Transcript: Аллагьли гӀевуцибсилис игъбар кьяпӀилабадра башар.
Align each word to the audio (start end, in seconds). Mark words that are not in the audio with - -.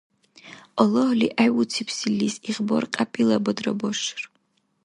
Аллагьли 0.81 1.27
гӀевуцибсилис 1.37 2.35
игъбар 2.49 2.83
кьяпӀилабадра 2.93 3.71
башар. 3.79 4.21